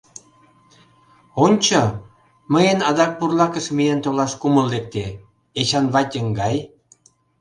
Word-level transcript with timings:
Ончо, 1.45 1.81
мыйын 2.53 2.79
адак 2.89 3.11
бурлакыш 3.19 3.65
миен 3.77 3.99
толаш 4.03 4.33
кумыл 4.41 4.65
лекте, 4.73 5.05
Эчанват 5.59 6.09
еҥгай! 6.19 6.55